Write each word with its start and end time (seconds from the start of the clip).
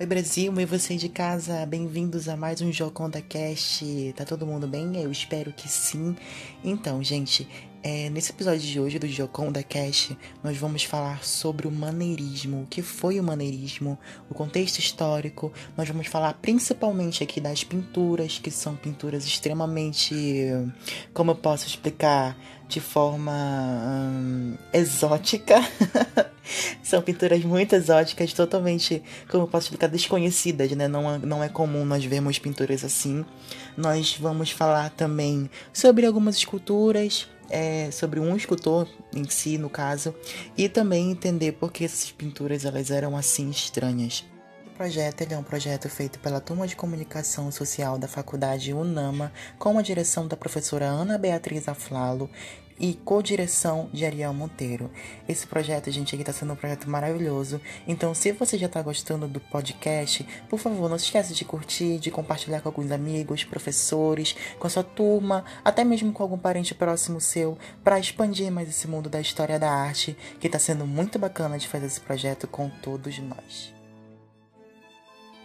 Oi 0.00 0.06
Brasil, 0.06 0.54
oi 0.56 0.64
vocês 0.64 1.00
de 1.00 1.08
casa, 1.08 1.66
bem-vindos 1.66 2.28
a 2.28 2.36
mais 2.36 2.60
um 2.60 2.70
Joconda 2.70 3.20
Cast. 3.20 4.14
Tá 4.16 4.24
todo 4.24 4.46
mundo 4.46 4.68
bem? 4.68 5.02
Eu 5.02 5.10
espero 5.10 5.52
que 5.52 5.68
sim. 5.68 6.14
Então, 6.62 7.02
gente, 7.02 7.48
é, 7.82 8.08
nesse 8.08 8.30
episódio 8.30 8.60
de 8.60 8.78
hoje 8.78 8.96
do 9.00 9.08
Joconda 9.08 9.60
Cast, 9.60 10.16
nós 10.40 10.56
vamos 10.56 10.84
falar 10.84 11.24
sobre 11.24 11.66
o 11.66 11.70
maneirismo, 11.72 12.62
o 12.62 12.66
que 12.66 12.80
foi 12.80 13.18
o 13.18 13.24
maneirismo, 13.24 13.98
o 14.30 14.34
contexto 14.34 14.78
histórico. 14.78 15.52
Nós 15.76 15.88
vamos 15.88 16.06
falar 16.06 16.34
principalmente 16.34 17.24
aqui 17.24 17.40
das 17.40 17.64
pinturas, 17.64 18.38
que 18.38 18.52
são 18.52 18.76
pinturas 18.76 19.26
extremamente, 19.26 20.14
como 21.12 21.32
eu 21.32 21.36
posso 21.36 21.66
explicar, 21.66 22.38
de 22.68 22.80
forma 22.80 23.32
hum, 23.32 24.54
exótica. 24.72 25.56
São 26.82 27.02
pinturas 27.02 27.42
muito 27.44 27.74
exóticas, 27.74 28.32
totalmente, 28.32 29.02
como 29.28 29.44
eu 29.44 29.48
posso 29.48 29.66
explicar, 29.66 29.88
desconhecidas, 29.88 30.70
né? 30.72 30.86
Não, 30.86 31.18
não 31.18 31.42
é 31.42 31.48
comum 31.48 31.84
nós 31.84 32.04
vermos 32.04 32.38
pinturas 32.38 32.84
assim. 32.84 33.24
Nós 33.76 34.16
vamos 34.18 34.50
falar 34.50 34.90
também 34.90 35.50
sobre 35.72 36.06
algumas 36.06 36.36
esculturas, 36.36 37.28
é, 37.50 37.90
sobre 37.90 38.20
um 38.20 38.36
escultor 38.36 38.86
em 39.14 39.28
si, 39.28 39.58
no 39.58 39.70
caso, 39.70 40.14
e 40.56 40.68
também 40.68 41.10
entender 41.10 41.52
por 41.52 41.72
que 41.72 41.84
essas 41.84 42.10
pinturas 42.10 42.64
elas 42.64 42.90
eram 42.90 43.16
assim 43.16 43.50
estranhas. 43.50 44.24
Projeto 44.78 45.22
é 45.22 45.36
um 45.36 45.42
projeto 45.42 45.88
feito 45.88 46.20
pela 46.20 46.40
Turma 46.40 46.64
de 46.64 46.76
Comunicação 46.76 47.50
Social 47.50 47.98
da 47.98 48.06
Faculdade 48.06 48.72
UNAMA, 48.72 49.32
com 49.58 49.76
a 49.76 49.82
direção 49.82 50.28
da 50.28 50.36
professora 50.36 50.84
Ana 50.86 51.18
Beatriz 51.18 51.68
Aflalo 51.68 52.30
e 52.78 52.94
co-direção 52.94 53.90
de 53.92 54.04
Ariel 54.06 54.32
Monteiro. 54.32 54.88
Esse 55.28 55.48
projeto, 55.48 55.90
gente, 55.90 56.14
aqui 56.14 56.22
tá 56.22 56.32
sendo 56.32 56.52
um 56.52 56.56
projeto 56.56 56.88
maravilhoso. 56.88 57.60
Então, 57.88 58.14
se 58.14 58.30
você 58.30 58.56
já 58.56 58.68
tá 58.68 58.80
gostando 58.80 59.26
do 59.26 59.40
podcast, 59.40 60.24
por 60.48 60.60
favor, 60.60 60.88
não 60.88 60.96
se 60.96 61.06
esqueça 61.06 61.34
de 61.34 61.44
curtir, 61.44 61.98
de 61.98 62.12
compartilhar 62.12 62.60
com 62.60 62.68
alguns 62.68 62.92
amigos, 62.92 63.42
professores, 63.42 64.36
com 64.60 64.68
a 64.68 64.70
sua 64.70 64.84
turma, 64.84 65.44
até 65.64 65.82
mesmo 65.82 66.12
com 66.12 66.22
algum 66.22 66.38
parente 66.38 66.72
próximo 66.72 67.20
seu, 67.20 67.58
para 67.82 67.98
expandir 67.98 68.52
mais 68.52 68.68
esse 68.68 68.86
mundo 68.86 69.08
da 69.08 69.20
história 69.20 69.58
da 69.58 69.72
arte, 69.72 70.16
que 70.38 70.48
tá 70.48 70.60
sendo 70.60 70.86
muito 70.86 71.18
bacana 71.18 71.58
de 71.58 71.66
fazer 71.66 71.86
esse 71.86 72.00
projeto 72.00 72.46
com 72.46 72.70
todos 72.70 73.18
nós. 73.18 73.76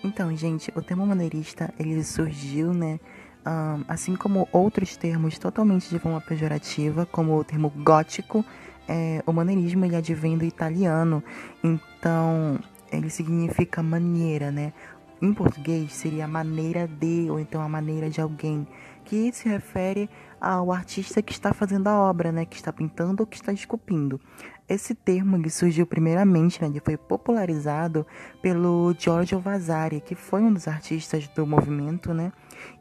Então, 0.03 0.35
gente, 0.35 0.71
o 0.75 0.81
tema 0.81 1.05
maneirista, 1.05 1.73
ele 1.79 2.03
surgiu, 2.03 2.73
né, 2.73 2.99
um, 3.45 3.83
assim 3.87 4.15
como 4.15 4.47
outros 4.51 4.97
termos 4.97 5.37
totalmente 5.39 5.89
de 5.89 5.97
forma 5.97 6.19
pejorativa, 6.19 7.05
como 7.05 7.37
o 7.37 7.43
termo 7.43 7.69
gótico, 7.69 8.43
é, 8.87 9.23
o 9.25 9.31
maneirismo 9.31 9.85
ele 9.85 9.95
advém 9.95 10.37
do 10.37 10.43
italiano, 10.43 11.23
então 11.63 12.59
ele 12.91 13.09
significa 13.09 13.81
maneira, 13.81 14.51
né? 14.51 14.73
Em 15.21 15.33
português 15.33 15.93
seria 15.93 16.27
maneira 16.27 16.85
de, 16.85 17.27
ou 17.29 17.39
então 17.39 17.61
a 17.61 17.69
maneira 17.69 18.09
de 18.09 18.19
alguém, 18.19 18.67
que 19.05 19.31
se 19.31 19.47
refere 19.47 20.09
ao 20.43 20.73
artista 20.73 21.21
que 21.21 21.31
está 21.31 21.53
fazendo 21.53 21.87
a 21.87 21.97
obra, 21.97 22.31
né? 22.31 22.45
Que 22.45 22.57
está 22.57 22.73
pintando 22.73 23.23
ou 23.23 23.27
que 23.27 23.37
está 23.37 23.53
esculpindo. 23.53 24.19
Esse 24.67 24.93
termo 24.93 25.37
ele 25.37 25.49
surgiu 25.49 25.85
primeiramente, 25.85 26.61
né, 26.61 26.71
foi 26.83 26.95
popularizado 26.95 28.07
pelo 28.41 28.95
Giorgio 28.97 29.37
Vasari, 29.39 29.99
que 29.99 30.15
foi 30.15 30.41
um 30.41 30.53
dos 30.53 30.69
artistas 30.69 31.27
do 31.27 31.45
movimento, 31.45 32.13
né, 32.13 32.31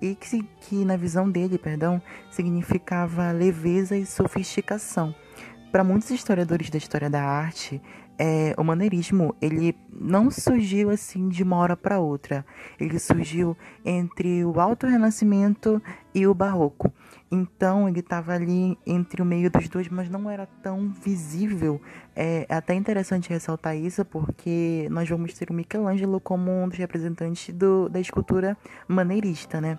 e 0.00 0.14
que, 0.14 0.42
que 0.60 0.84
na 0.84 0.96
visão 0.96 1.28
dele, 1.28 1.58
perdão, 1.58 2.00
significava 2.30 3.32
leveza 3.32 3.96
e 3.96 4.06
sofisticação. 4.06 5.12
Para 5.72 5.82
muitos 5.82 6.10
historiadores 6.10 6.70
da 6.70 6.78
história 6.78 7.10
da 7.10 7.24
arte, 7.24 7.82
é, 8.18 8.54
o 8.56 8.62
maneirismo 8.62 9.34
ele 9.40 9.74
não 9.90 10.30
surgiu 10.30 10.90
assim 10.90 11.28
de 11.28 11.42
uma 11.42 11.56
hora 11.56 11.76
para 11.76 11.98
outra. 11.98 12.44
Ele 12.78 12.98
surgiu 12.98 13.56
entre 13.84 14.44
o 14.44 14.60
Alto 14.60 14.86
Renascimento 14.86 15.82
e 16.14 16.26
o 16.26 16.34
Barroco. 16.34 16.92
Então 17.34 17.88
ele 17.88 18.00
estava 18.00 18.34
ali 18.34 18.76
entre 18.86 19.22
o 19.22 19.24
meio 19.24 19.50
dos 19.50 19.66
dois, 19.66 19.88
mas 19.88 20.10
não 20.10 20.28
era 20.28 20.44
tão 20.62 20.90
visível. 20.90 21.80
É, 22.14 22.44
é 22.46 22.54
até 22.54 22.74
interessante 22.74 23.30
ressaltar 23.30 23.74
isso, 23.74 24.04
porque 24.04 24.86
nós 24.90 25.08
vamos 25.08 25.32
ter 25.32 25.50
o 25.50 25.54
Michelangelo 25.54 26.20
como 26.20 26.50
um 26.50 26.68
dos 26.68 26.76
representantes 26.76 27.54
do, 27.54 27.88
da 27.88 27.98
escultura 27.98 28.54
maneirista, 28.86 29.62
né? 29.62 29.78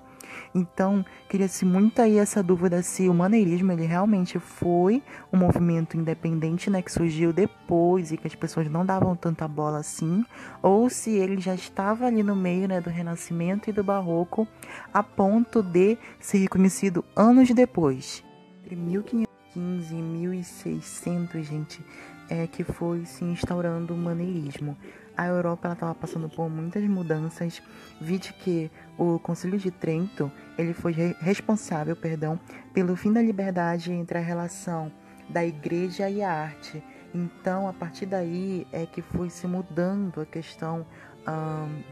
Então, 0.54 1.06
cria-se 1.28 1.66
muito 1.66 2.02
aí 2.02 2.18
essa 2.18 2.44
dúvida 2.44 2.82
se 2.82 3.10
o 3.10 3.14
maneirismo 3.14 3.72
ele 3.72 3.86
realmente 3.86 4.40
foi 4.40 5.02
um 5.32 5.38
movimento 5.38 5.98
independente, 5.98 6.70
né, 6.70 6.82
que 6.82 6.92
surgiu 6.92 7.34
depois 7.34 8.12
e 8.12 8.18
que 8.18 8.28
as 8.28 8.36
pessoas 8.36 8.70
não 8.70 8.86
davam 8.86 9.16
tanta 9.16 9.48
bola 9.48 9.80
assim, 9.80 10.26
ou 10.62 10.90
se 10.90 11.12
ele 11.12 11.40
já 11.40 11.56
estava 11.56 12.06
ali 12.06 12.24
no 12.24 12.36
meio, 12.36 12.68
né, 12.68 12.80
do 12.80 12.90
Renascimento 12.90 13.70
e 13.70 13.74
do 13.74 13.84
Barroco, 13.84 14.48
a 14.94 15.02
ponto 15.02 15.62
de 15.62 15.98
ser 16.20 16.38
reconhecido 16.40 17.04
anos 17.16 17.50
depois. 17.50 18.24
Entre 18.64 18.76
1515 18.76 19.96
e 19.96 20.02
1600, 20.02 21.46
gente, 21.46 21.86
é 22.30 22.48
que 22.48 22.64
foi 22.64 23.06
se 23.06 23.24
instaurando 23.24 23.94
o 23.94 23.98
maneirismo 23.98 24.78
a 25.16 25.28
Europa 25.28 25.72
estava 25.74 25.94
passando 25.94 26.28
por 26.30 26.50
muitas 26.50 26.84
mudanças. 26.84 27.62
Vide 28.00 28.34
que 28.34 28.72
o 28.98 29.20
Concílio 29.20 29.60
de 29.60 29.72
Trento 29.72 30.32
ele 30.58 30.74
foi 30.74 30.94
responsável, 31.20 31.96
perdão, 31.96 32.40
pelo 32.74 32.96
fim 32.96 33.12
da 33.14 33.22
liberdade 33.22 33.92
entre 33.92 34.18
a 34.18 34.22
relação 34.22 34.92
da 35.30 35.46
Igreja 35.46 36.10
e 36.10 36.22
a 36.22 36.32
arte. 36.32 36.84
Então, 37.14 37.68
a 37.68 37.74
partir 37.74 38.08
daí 38.08 38.68
é 38.72 38.86
que 38.86 39.02
foi 39.02 39.30
se 39.30 39.46
mudando 39.46 40.22
a 40.22 40.26
questão 40.26 40.86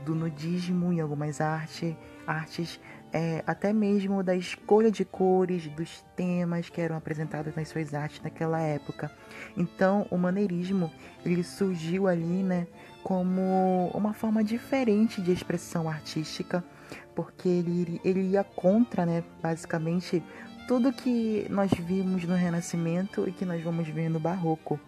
do 0.04 0.14
nudismo 0.14 0.92
em 0.92 1.00
algumas 1.00 1.40
arte, 1.40 1.96
artes, 2.28 2.80
é, 3.14 3.44
até 3.46 3.74
mesmo 3.74 4.24
da 4.24 4.36
escolha 4.36 4.90
de 4.90 5.04
cores, 5.04 5.68
dos 5.68 6.04
temas 6.16 6.70
que 6.70 6.80
eram 6.80 6.96
apresentados 6.96 7.54
nas 7.56 7.68
suas 7.68 7.94
artes 7.94 8.22
naquela 8.22 8.60
época. 8.60 9.12
Então, 9.58 10.08
o 10.10 10.18
maneirismo 10.18 10.92
ele 11.26 11.44
surgiu 11.44 12.08
ali, 12.08 12.44
né, 12.44 12.68
como 13.04 13.92
uma 13.94 14.14
forma 14.14 14.44
diferente 14.44 15.22
de 15.22 15.32
expressão 15.32 15.90
artística, 15.90 16.64
porque 17.16 17.50
ele, 17.50 18.00
ele 18.04 18.22
ia 18.22 18.44
contra, 18.44 19.06
né, 19.06 19.24
basicamente, 19.42 20.24
tudo 20.68 20.94
que 20.94 21.48
nós 21.50 21.72
vimos 21.72 22.24
no 22.24 22.36
Renascimento 22.36 23.28
e 23.28 23.32
que 23.32 23.44
nós 23.44 23.62
vamos 23.62 23.88
ver 23.90 24.10
no 24.10 24.20
Barroco. 24.20 24.80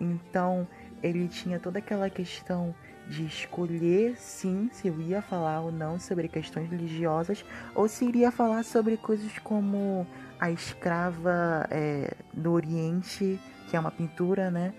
Então, 0.00 0.66
ele 1.02 1.26
tinha 1.28 1.58
toda 1.58 1.78
aquela 1.78 2.08
questão 2.08 2.74
de 3.08 3.24
escolher, 3.24 4.16
sim, 4.16 4.70
se 4.72 4.88
eu 4.88 5.00
ia 5.00 5.20
falar 5.20 5.60
ou 5.60 5.70
não 5.70 5.98
sobre 5.98 6.28
questões 6.28 6.70
religiosas, 6.70 7.44
ou 7.74 7.88
se 7.88 8.04
iria 8.04 8.30
falar 8.30 8.64
sobre 8.64 8.96
coisas 8.96 9.38
como 9.38 10.06
a 10.40 10.50
escrava 10.50 11.66
é, 11.70 12.14
do 12.32 12.52
Oriente, 12.52 13.38
que 13.68 13.76
é 13.76 13.80
uma 13.80 13.90
pintura, 13.90 14.50
né? 14.50 14.72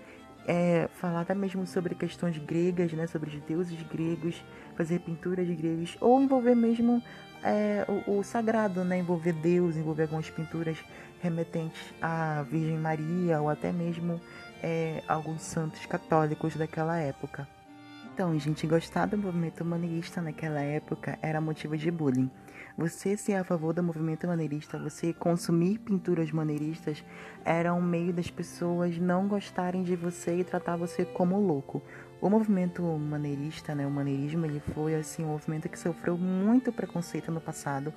é, 0.46 0.88
falar 0.94 1.22
até 1.22 1.34
mesmo 1.34 1.66
sobre 1.66 1.94
questões 1.94 2.38
gregas, 2.38 2.92
né, 2.92 3.06
sobre 3.06 3.30
os 3.30 3.42
deuses 3.42 3.82
gregos, 3.82 4.42
fazer 4.76 5.00
pinturas 5.00 5.48
gregas, 5.48 5.96
ou 6.00 6.20
envolver 6.20 6.54
mesmo 6.54 7.02
é, 7.42 7.84
o, 8.06 8.18
o, 8.18 8.22
sagrado, 8.22 8.84
né, 8.84 8.98
envolver 8.98 9.32
Deus, 9.32 9.76
envolver 9.76 10.02
algumas 10.02 10.30
pinturas 10.30 10.78
remetentes 11.20 11.82
à 12.00 12.42
Virgem 12.48 12.78
Maria, 12.78 13.40
ou 13.40 13.48
até 13.48 13.72
mesmo 13.72 14.20
é, 14.62 15.02
alguns 15.08 15.42
santos 15.42 15.84
católicos 15.86 16.54
daquela 16.56 16.96
época. 16.98 17.55
Então, 18.16 18.38
gente, 18.38 18.66
gostar 18.66 19.04
do 19.04 19.18
movimento 19.18 19.62
humanista 19.62 20.22
naquela 20.22 20.62
época 20.62 21.18
era 21.20 21.38
motivo 21.38 21.76
de 21.76 21.90
bullying. 21.90 22.30
Você 22.74 23.14
ser 23.14 23.34
a 23.34 23.44
favor 23.44 23.74
do 23.74 23.82
movimento 23.82 24.26
maneirista, 24.26 24.78
você 24.78 25.12
consumir 25.12 25.76
pinturas 25.80 26.32
maneiristas, 26.32 27.04
era 27.44 27.74
um 27.74 27.82
meio 27.82 28.14
das 28.14 28.30
pessoas 28.30 28.96
não 28.96 29.28
gostarem 29.28 29.82
de 29.82 29.94
você 29.94 30.38
e 30.38 30.44
tratar 30.44 30.76
você 30.76 31.04
como 31.04 31.38
louco. 31.38 31.82
O 32.20 32.30
movimento 32.30 32.82
maneirista, 32.82 33.74
né, 33.74 33.86
o 33.86 33.90
maneirismo, 33.90 34.46
ele 34.46 34.60
foi 34.74 34.94
assim 34.94 35.24
um 35.24 35.28
movimento 35.28 35.68
que 35.68 35.78
sofreu 35.78 36.16
muito 36.16 36.72
preconceito 36.72 37.30
no 37.30 37.40
passado 37.40 37.92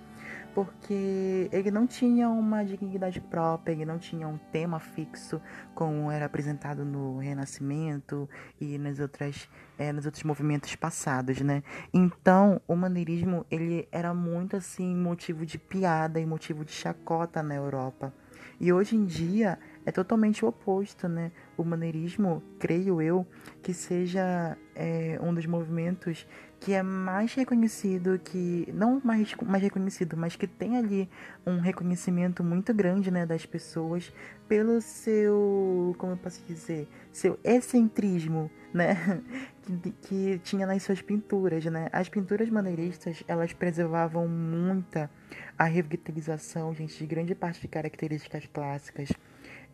porque 0.54 1.50
ele 1.52 1.72
não 1.72 1.86
tinha 1.86 2.30
uma 2.30 2.64
dignidade 2.64 3.22
própria, 3.22 3.72
ele 3.72 3.86
não 3.86 3.98
tinha 3.98 4.28
um 4.28 4.38
tema 4.52 4.80
fixo 4.80 5.42
como 5.76 6.12
era 6.12 6.26
apresentado 6.26 6.84
no 6.84 7.18
Renascimento 7.20 8.28
e 8.60 8.78
nas 8.78 9.00
outras, 9.00 9.48
é, 9.78 9.92
nos 9.92 10.06
outros 10.06 10.24
movimentos 10.24 10.76
passados, 10.76 11.40
né? 11.42 11.64
Então, 11.94 12.60
o 12.68 12.76
maneirismo 12.76 13.46
ele 13.50 13.88
era 13.92 14.14
muito 14.14 14.56
assim 14.56 14.96
motivo 14.96 15.46
de 15.46 15.58
piada 15.58 16.20
e 16.20 16.26
motivo 16.26 16.66
de 16.66 16.72
chacota 16.72 17.44
na 17.44 17.56
Europa. 17.56 18.14
E 18.60 18.74
hoje 18.74 18.96
em 18.96 19.06
dia 19.06 19.58
é 19.86 19.92
totalmente 19.92 20.44
o 20.44 20.48
oposto, 20.48 21.08
né? 21.08 21.32
O 21.58 21.64
maneirismo, 21.64 22.44
creio 22.60 23.02
eu, 23.02 23.26
que 23.62 23.74
seja 23.74 24.58
é, 24.76 25.20
um 25.22 25.34
dos 25.34 25.46
movimentos 25.46 26.28
que 26.60 26.74
é 26.74 26.84
mais 26.84 27.34
reconhecido, 27.34 28.20
que 28.20 28.68
não 28.74 29.02
mais, 29.04 29.34
mais 29.36 29.64
reconhecido, 29.64 30.18
mas 30.18 30.36
que 30.36 30.46
tem 30.46 30.78
ali 30.78 31.10
um 31.46 31.60
reconhecimento 31.60 32.44
muito 32.44 32.74
grande, 32.74 33.10
né, 33.10 33.26
das 33.26 33.46
pessoas 33.46 34.14
pelo 34.48 34.82
seu, 34.82 35.96
como 35.98 36.14
eu 36.14 36.18
posso 36.18 36.44
dizer, 36.46 36.88
seu 37.12 37.40
excentrismo, 37.44 38.52
né, 38.74 38.96
que, 39.82 39.92
que 40.02 40.40
tinha 40.40 40.68
nas 40.68 40.84
suas 40.84 41.02
pinturas, 41.02 41.64
né. 41.66 41.88
As 41.94 42.10
pinturas 42.10 42.50
maneiristas, 42.50 43.24
elas 43.28 43.54
preservavam 43.54 44.28
muita 44.28 45.10
a 45.58 45.64
revitalização, 45.64 46.74
gente, 46.74 46.98
de 46.98 47.06
grande 47.06 47.34
parte 47.34 47.62
de 47.62 47.68
características 47.70 48.46
clássicas. 48.48 49.10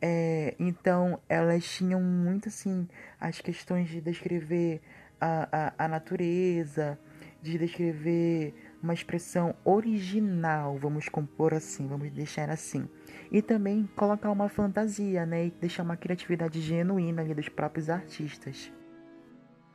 É, 0.02 0.56
então, 0.60 1.20
elas 1.28 1.64
tinham 1.66 2.02
muito, 2.02 2.50
assim, 2.50 2.88
as 3.20 3.40
questões 3.40 3.90
de 3.90 4.02
descrever 4.02 4.82
a, 5.20 5.74
a, 5.78 5.86
a 5.86 5.88
natureza, 5.88 7.00
de 7.42 7.58
descrever 7.58 8.54
uma 8.82 8.94
expressão 8.94 9.56
original, 9.64 10.78
vamos 10.78 11.10
compor 11.10 11.54
assim, 11.54 11.88
vamos 11.88 12.12
deixar 12.12 12.50
assim. 12.50 12.88
E 13.32 13.42
também 13.42 13.90
colocar 13.96 14.32
uma 14.32 14.48
fantasia, 14.48 15.26
né? 15.26 15.48
E 15.48 15.52
deixar 15.52 15.84
uma 15.84 15.98
criatividade 15.98 16.62
genuína 16.62 17.22
ali 17.22 17.34
dos 17.34 17.50
próprios 17.50 17.90
artistas. 17.90 18.72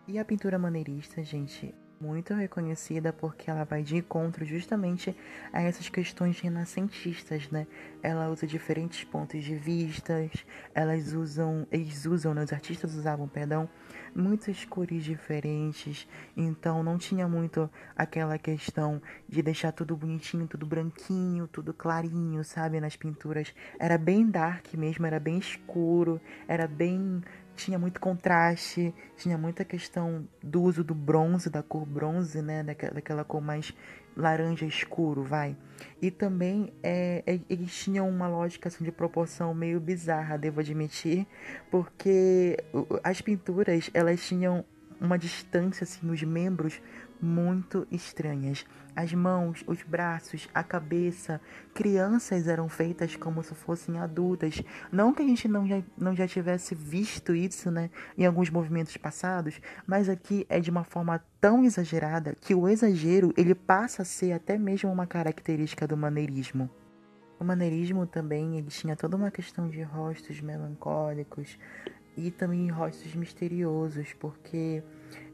E 0.06 0.18
a 0.18 0.24
pintura 0.24 0.58
maneirista, 0.58 1.22
gente, 1.22 1.74
muito 2.00 2.32
reconhecida 2.32 3.12
porque 3.12 3.50
ela 3.50 3.62
vai 3.64 3.82
de 3.82 3.96
encontro 3.96 4.42
justamente 4.46 5.14
a 5.52 5.60
essas 5.60 5.90
questões 5.90 6.40
renascentistas, 6.40 7.50
né? 7.50 7.66
Ela 8.02 8.30
usa 8.30 8.46
diferentes 8.46 9.04
pontos 9.04 9.44
de 9.44 9.54
vistas, 9.54 10.30
elas 10.74 11.12
usam, 11.12 11.66
eles 11.70 12.06
usam, 12.06 12.32
né? 12.32 12.42
os 12.42 12.52
artistas 12.54 12.94
usavam, 12.94 13.28
perdão, 13.28 13.68
muitas 14.14 14.64
cores 14.64 15.04
diferentes, 15.04 16.08
então 16.34 16.82
não 16.82 16.96
tinha 16.96 17.28
muito 17.28 17.68
aquela 17.94 18.38
questão 18.38 19.00
de 19.28 19.42
deixar 19.42 19.70
tudo 19.72 19.94
bonitinho, 19.94 20.46
tudo 20.46 20.64
branquinho, 20.64 21.46
tudo 21.46 21.74
clarinho, 21.74 22.42
sabe, 22.42 22.80
nas 22.80 22.96
pinturas. 22.96 23.54
Era 23.78 23.98
bem 23.98 24.26
dark 24.26 24.72
mesmo, 24.74 25.04
era 25.04 25.20
bem 25.20 25.36
escuro, 25.36 26.18
era 26.48 26.66
bem 26.66 27.22
tinha 27.60 27.78
muito 27.78 28.00
contraste, 28.00 28.94
tinha 29.16 29.36
muita 29.36 29.64
questão 29.64 30.26
do 30.42 30.62
uso 30.62 30.82
do 30.82 30.94
bronze, 30.94 31.50
da 31.50 31.62
cor 31.62 31.86
bronze, 31.86 32.40
né? 32.42 32.62
Daquela, 32.62 32.94
daquela 32.94 33.24
cor 33.24 33.40
mais 33.40 33.72
laranja 34.16 34.64
escuro, 34.64 35.22
vai. 35.22 35.56
E 36.00 36.10
também 36.10 36.72
é, 36.82 37.22
é, 37.26 37.40
eles 37.48 37.74
tinham 37.74 38.08
uma 38.08 38.28
lógica 38.28 38.68
assim, 38.68 38.84
de 38.84 38.90
proporção 38.90 39.54
meio 39.54 39.78
bizarra, 39.78 40.36
devo 40.36 40.60
admitir, 40.60 41.26
porque 41.70 42.56
as 43.04 43.20
pinturas 43.20 43.90
elas 43.94 44.20
tinham 44.26 44.64
uma 45.00 45.18
distância 45.18 45.84
assim 45.84 46.06
nos 46.06 46.22
membros 46.22 46.80
muito 47.20 47.86
estranhas. 47.90 48.64
As 48.94 49.12
mãos, 49.12 49.62
os 49.66 49.82
braços, 49.82 50.48
a 50.54 50.62
cabeça, 50.62 51.40
crianças 51.74 52.48
eram 52.48 52.68
feitas 52.68 53.16
como 53.16 53.42
se 53.42 53.54
fossem 53.54 53.98
adultas. 53.98 54.62
Não 54.90 55.12
que 55.12 55.22
a 55.22 55.26
gente 55.26 55.46
não 55.46 55.66
já, 55.66 55.82
não 55.96 56.14
já 56.14 56.26
tivesse 56.26 56.74
visto 56.74 57.34
isso, 57.34 57.70
né, 57.70 57.90
em 58.16 58.26
alguns 58.26 58.50
movimentos 58.50 58.96
passados, 58.96 59.60
mas 59.86 60.08
aqui 60.08 60.46
é 60.48 60.58
de 60.60 60.70
uma 60.70 60.84
forma 60.84 61.22
tão 61.40 61.64
exagerada 61.64 62.36
que 62.40 62.54
o 62.54 62.68
exagero 62.68 63.32
ele 63.36 63.54
passa 63.54 64.02
a 64.02 64.04
ser 64.04 64.32
até 64.32 64.58
mesmo 64.58 64.90
uma 64.90 65.06
característica 65.06 65.86
do 65.86 65.96
maneirismo. 65.96 66.68
O 67.38 67.44
maneirismo 67.44 68.06
também 68.06 68.58
ele 68.58 68.68
tinha 68.68 68.94
toda 68.94 69.16
uma 69.16 69.30
questão 69.30 69.70
de 69.70 69.82
rostos 69.82 70.42
melancólicos 70.42 71.58
e 72.14 72.30
também 72.30 72.68
rostos 72.68 73.14
misteriosos, 73.14 74.12
porque 74.12 74.82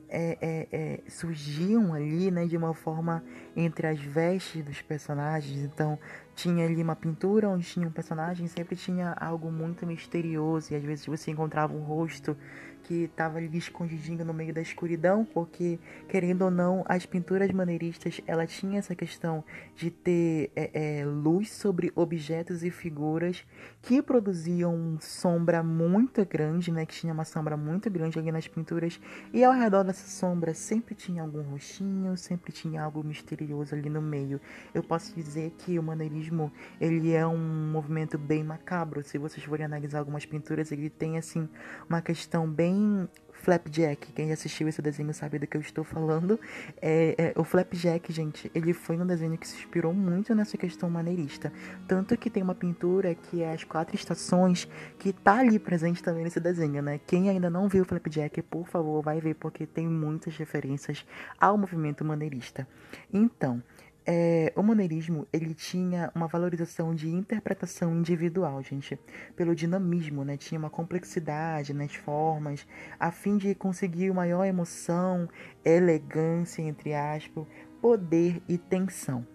é, 0.08 0.38
é, 0.40 0.68
é, 0.72 1.00
surgiam 1.08 1.92
ali 1.92 2.30
né, 2.30 2.46
de 2.46 2.56
uma 2.56 2.74
forma 2.74 3.22
entre 3.56 3.86
as 3.86 3.98
vestes 3.98 4.62
dos 4.62 4.82
personagens. 4.82 5.64
Então, 5.64 5.98
tinha 6.34 6.66
ali 6.66 6.82
uma 6.82 6.94
pintura 6.94 7.48
onde 7.48 7.64
tinha 7.64 7.88
um 7.88 7.90
personagem, 7.90 8.46
sempre 8.46 8.76
tinha 8.76 9.12
algo 9.18 9.50
muito 9.50 9.86
misterioso, 9.86 10.72
e 10.72 10.76
às 10.76 10.84
vezes 10.84 11.06
você 11.06 11.30
encontrava 11.30 11.74
um 11.74 11.80
rosto 11.80 12.36
que 12.82 13.04
estava 13.04 13.38
ali 13.38 13.58
escondidinho 13.58 14.24
no 14.24 14.32
meio 14.32 14.54
da 14.54 14.60
escuridão, 14.60 15.24
porque, 15.24 15.76
querendo 16.08 16.42
ou 16.42 16.50
não, 16.52 16.84
as 16.86 17.04
pinturas 17.04 17.50
maneiristas, 17.50 18.20
ela 18.28 18.46
tinha 18.46 18.78
essa 18.78 18.94
questão 18.94 19.42
de 19.74 19.90
ter 19.90 20.52
é, 20.54 21.00
é, 21.00 21.04
luz 21.04 21.50
sobre 21.50 21.90
objetos 21.96 22.62
e 22.62 22.70
figuras 22.70 23.44
que 23.82 24.00
produziam 24.00 24.98
sombra 25.00 25.64
muito 25.64 26.24
grande, 26.24 26.70
né, 26.70 26.86
que 26.86 26.94
tinha 26.94 27.12
uma 27.12 27.24
sombra 27.24 27.56
muito 27.56 27.90
grande 27.90 28.20
ali 28.20 28.30
nas 28.30 28.46
pinturas, 28.46 29.00
e 29.32 29.42
ao 29.42 29.52
redor 29.52 29.82
dessa 29.82 30.06
sombra 30.06 30.54
sempre 30.54 30.94
tinha 30.94 31.22
algum 31.22 31.42
rostinho, 31.42 32.16
sempre 32.16 32.52
tinha 32.52 32.82
algo 32.82 33.02
misterioso 33.02 33.45
ali 33.72 33.88
no 33.88 34.02
meio. 34.02 34.40
Eu 34.74 34.82
posso 34.82 35.14
dizer 35.14 35.52
que 35.58 35.78
o 35.78 35.82
maneirismo, 35.82 36.52
ele 36.80 37.12
é 37.12 37.26
um 37.26 37.70
movimento 37.70 38.18
bem 38.18 38.42
macabro, 38.42 39.02
se 39.02 39.18
vocês 39.18 39.44
forem 39.44 39.64
analisar 39.64 39.98
algumas 39.98 40.24
pinturas, 40.24 40.72
ele 40.72 40.90
tem, 40.90 41.18
assim, 41.18 41.48
uma 41.88 42.00
questão 42.00 42.48
bem 42.48 43.08
Flapjack. 43.42 44.12
Quem 44.12 44.32
assistiu 44.32 44.68
esse 44.68 44.82
desenho 44.82 45.12
sabe 45.14 45.38
do 45.38 45.46
que 45.46 45.56
eu 45.56 45.60
estou 45.60 45.84
falando. 45.84 46.38
É, 46.80 47.32
é, 47.36 47.40
o 47.40 47.44
Flapjack, 47.44 48.12
gente, 48.12 48.50
ele 48.54 48.72
foi 48.72 48.96
um 48.96 49.06
desenho 49.06 49.36
que 49.38 49.46
se 49.46 49.56
inspirou 49.56 49.92
muito 49.92 50.34
nessa 50.34 50.56
questão 50.56 50.90
maneirista. 50.90 51.52
Tanto 51.86 52.16
que 52.16 52.30
tem 52.30 52.42
uma 52.42 52.54
pintura 52.54 53.14
que 53.14 53.42
é 53.42 53.52
As 53.52 53.64
Quatro 53.64 53.94
Estações, 53.94 54.68
que 54.98 55.12
tá 55.12 55.38
ali 55.38 55.58
presente 55.58 56.02
também 56.02 56.24
nesse 56.24 56.40
desenho, 56.40 56.82
né? 56.82 57.00
Quem 57.06 57.30
ainda 57.30 57.48
não 57.48 57.68
viu 57.68 57.82
o 57.82 57.84
Flapjack, 57.84 58.42
por 58.42 58.66
favor, 58.66 59.02
vai 59.02 59.20
ver, 59.20 59.34
porque 59.34 59.66
tem 59.66 59.86
muitas 59.86 60.36
referências 60.36 61.04
ao 61.40 61.56
movimento 61.56 62.04
maneirista. 62.04 62.66
Então, 63.12 63.62
é, 64.06 64.52
o 64.54 64.62
maneirismo 64.62 65.26
ele 65.32 65.52
tinha 65.52 66.12
uma 66.14 66.28
valorização 66.28 66.94
de 66.94 67.08
interpretação 67.08 67.92
individual, 67.96 68.62
gente, 68.62 68.96
pelo 69.34 69.54
dinamismo, 69.54 70.24
né? 70.24 70.36
Tinha 70.36 70.58
uma 70.58 70.70
complexidade 70.70 71.74
nas 71.74 71.94
formas, 71.94 72.66
a 73.00 73.10
fim 73.10 73.36
de 73.36 73.52
conseguir 73.54 74.12
maior 74.12 74.44
emoção, 74.44 75.28
elegância, 75.64 76.62
entre 76.62 76.94
aspas, 76.94 77.44
poder 77.80 78.40
e 78.48 78.56
tensão. 78.56 79.26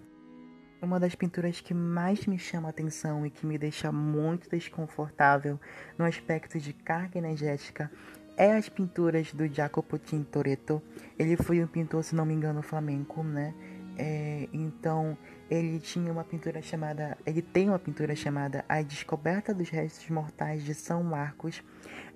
Uma 0.81 1.00
das 1.00 1.15
pinturas 1.15 1.59
que 1.59 1.73
mais 1.73 2.25
me 2.25 2.39
chama 2.39 2.69
a 2.69 2.71
atenção 2.71 3.25
e 3.25 3.29
que 3.29 3.45
me 3.45 3.57
deixa 3.57 3.91
muito 3.91 4.50
desconfortável 4.50 5.59
no 5.97 6.06
aspecto 6.06 6.57
de 6.57 6.73
carga 6.73 7.19
energética 7.19 7.91
é 8.38 8.53
as 8.53 8.69
pinturas 8.69 9.31
do 9.33 9.47
Jacopo 9.47 10.00
Tintoretto. 10.00 10.81
Ele 11.19 11.35
foi 11.35 11.62
um 11.63 11.68
pintor, 11.68 12.03
se 12.03 12.15
não 12.15 12.25
me 12.25 12.33
engano, 12.33 12.63
flamenco, 12.63 13.23
né? 13.23 13.53
É, 13.97 14.47
então 14.53 15.17
ele 15.49 15.79
tinha 15.79 16.11
uma 16.11 16.23
pintura 16.23 16.61
chamada, 16.61 17.17
ele 17.25 17.41
tem 17.41 17.69
uma 17.69 17.79
pintura 17.79 18.15
chamada 18.15 18.63
A 18.67 18.81
Descoberta 18.81 19.53
dos 19.53 19.69
Restos 19.69 20.09
Mortais 20.09 20.63
de 20.63 20.73
São 20.73 21.03
Marcos. 21.03 21.61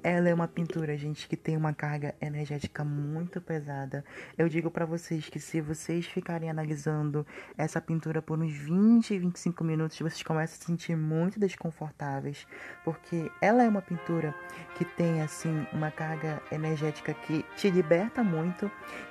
Ela 0.07 0.29
é 0.29 0.33
uma 0.35 0.47
pintura, 0.47 0.95
gente, 0.95 1.27
que 1.27 1.35
tem 1.35 1.57
uma 1.57 1.73
carga 1.73 2.13
energética 2.21 2.83
muito 2.83 3.41
pesada. 3.41 4.05
Eu 4.37 4.47
digo 4.47 4.69
para 4.69 4.85
vocês 4.85 5.27
que 5.29 5.39
se 5.39 5.59
vocês 5.59 6.05
ficarem 6.05 6.47
analisando 6.47 7.25
essa 7.57 7.81
pintura 7.81 8.21
por 8.21 8.37
uns 8.37 8.55
20, 8.55 9.17
25 9.17 9.63
minutos, 9.63 9.97
vocês 9.97 10.21
começam 10.21 10.57
a 10.57 10.59
se 10.59 10.63
sentir 10.63 10.95
muito 10.95 11.39
desconfortáveis, 11.39 12.45
porque 12.83 13.31
ela 13.41 13.63
é 13.63 13.67
uma 13.67 13.81
pintura 13.81 14.35
que 14.77 14.85
tem 14.85 15.23
assim 15.23 15.65
uma 15.73 15.89
carga 15.89 16.39
energética 16.51 17.11
que 17.11 17.43
te 17.55 17.71
liberta 17.71 18.23
muito, 18.23 18.69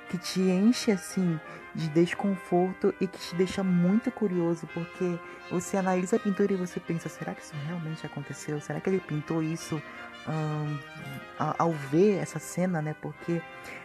que 0.09 0.17
te 0.17 0.39
enche 0.39 0.91
assim 0.91 1.37
de 1.75 1.89
desconforto 1.89 2.95
e 3.01 3.07
que 3.07 3.19
te 3.19 3.35
deixa 3.35 3.61
muito 3.61 4.09
curioso, 4.11 4.65
porque 4.73 5.19
você 5.51 5.75
analisa 5.75 6.15
a 6.15 6.19
pintura 6.19 6.53
e 6.53 6.55
você 6.55 6.79
pensa: 6.79 7.09
será 7.09 7.35
que 7.35 7.41
isso 7.41 7.53
realmente 7.67 8.05
aconteceu? 8.05 8.61
Será 8.61 8.79
que 8.79 8.89
ele 8.89 9.01
pintou 9.01 9.43
isso 9.43 9.81
ao 11.37 11.71
ver 11.71 12.17
essa 12.17 12.39
cena, 12.39 12.81
né? 12.81 12.95
Porque 13.01 13.41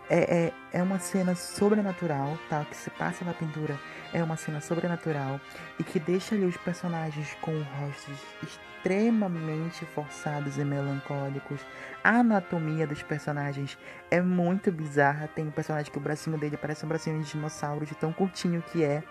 é, 0.09 0.47
é, 0.47 0.53
é 0.73 0.83
uma 0.83 0.99
cena 0.99 1.35
sobrenatural, 1.35 2.39
tá? 2.49 2.65
Que 2.65 2.77
se 2.77 2.91
passa 2.91 3.25
na 3.25 3.33
pintura 3.33 3.79
é 4.13 4.23
uma 4.23 4.37
cena 4.37 4.61
sobrenatural 4.61 5.41
e 5.79 5.85
que 5.85 6.01
deixa 6.01 6.35
ali 6.35 6.45
os 6.45 6.57
personagens 6.57 7.37
com 7.41 7.53
rostos 7.63 8.19
extremamente 8.43 9.85
forçados 9.87 10.59
e 10.59 10.65
melancólicos. 10.65 11.61
A 12.03 12.21
anatomia 12.21 12.87
dos 12.87 13.03
personagens 13.03 13.79
é 14.11 14.21
muito 14.21 14.73
bizarra. 14.73 15.29
Tem 15.29 15.47
um 15.47 15.51
personagem 15.51 15.93
que 15.93 15.99
o 15.99 16.01
bracinho 16.01 16.39
dele 16.39 16.57
parece 16.57 16.85
um 16.85 16.89
bracinho 16.89 17.23
de 17.23 17.31
dinossauro, 17.31 17.85
de 17.85 17.95
tão 17.95 18.13
curtinho 18.13 18.63
que 18.73 18.83
é. 18.83 19.03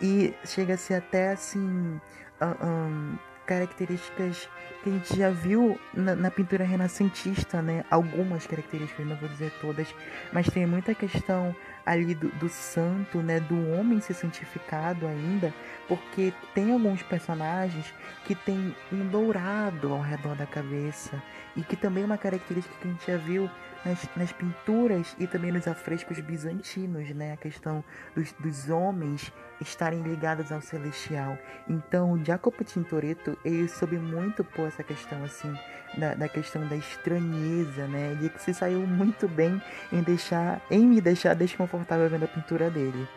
E 0.00 0.34
chega 0.44 0.74
a 0.74 0.76
ser 0.76 0.94
até 0.94 1.32
assim. 1.32 2.00
Um, 2.40 3.18
características 3.48 4.46
que 4.82 4.90
a 4.90 4.92
gente 4.92 5.16
já 5.16 5.30
viu 5.30 5.80
na, 5.94 6.14
na, 6.14 6.30
pintura 6.30 6.64
renascentista, 6.64 7.62
né? 7.62 7.82
Algumas 7.90 8.46
características, 8.46 9.06
não 9.06 9.16
vou 9.16 9.28
dizer 9.28 9.50
todas, 9.60 9.92
mas 10.32 10.48
tem 10.50 10.66
muita 10.66 10.94
questão 10.94 11.56
ali 11.84 12.14
do, 12.14 12.28
do 12.28 12.48
santo, 12.50 13.22
né, 13.22 13.40
do 13.40 13.72
homem 13.72 13.98
ser 14.00 14.12
santificado 14.12 15.06
ainda, 15.06 15.54
porque 15.88 16.34
tem 16.54 16.70
alguns 16.70 17.02
personagens 17.02 17.94
que 18.26 18.34
tem 18.34 18.76
um 18.92 19.08
dourado 19.08 19.94
ao 19.94 20.02
redor 20.02 20.36
da 20.36 20.44
cabeça 20.44 21.20
e 21.56 21.62
que 21.62 21.74
também 21.74 22.02
é 22.02 22.06
uma 22.06 22.18
característica 22.18 22.76
que 22.78 22.86
a 22.86 22.90
gente 22.90 23.06
já 23.06 23.16
viu 23.16 23.50
nas, 23.84 24.06
nas 24.14 24.32
pinturas 24.32 25.16
e 25.18 25.26
também 25.26 25.50
nos 25.50 25.66
afrescos 25.66 26.20
bizantinos, 26.20 27.08
né? 27.14 27.32
A 27.32 27.36
questão 27.38 27.82
dos, 28.14 28.32
dos 28.32 28.68
homens 28.68 29.32
estarem 29.60 30.02
ligados 30.02 30.52
ao 30.52 30.60
celestial. 30.60 31.38
Então, 31.68 32.22
Jacopo 32.24 32.64
Tintoretto, 32.64 33.36
ele 33.44 33.68
soube 33.68 33.98
muito 33.98 34.44
pôr 34.44 34.68
essa 34.68 34.82
questão, 34.82 35.22
assim, 35.24 35.52
da, 35.96 36.14
da 36.14 36.28
questão 36.28 36.66
da 36.66 36.76
estranheza, 36.76 37.86
né? 37.86 38.12
Ele 38.12 38.30
se 38.38 38.54
saiu 38.54 38.80
muito 38.86 39.26
bem 39.28 39.60
em, 39.92 40.02
deixar, 40.02 40.60
em 40.70 40.86
me 40.86 41.00
deixar 41.00 41.34
desconfortável 41.34 42.08
vendo 42.08 42.24
a 42.24 42.28
pintura 42.28 42.70
dele. 42.70 43.08